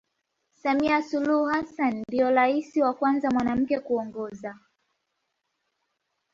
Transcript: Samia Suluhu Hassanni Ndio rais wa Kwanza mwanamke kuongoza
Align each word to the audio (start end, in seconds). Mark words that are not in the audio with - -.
Samia 0.53 1.01
Suluhu 1.01 1.45
Hassanni 1.45 2.03
Ndio 2.07 2.31
rais 2.31 2.77
wa 2.77 2.93
Kwanza 2.93 3.29
mwanamke 3.29 3.79
kuongoza 3.79 4.59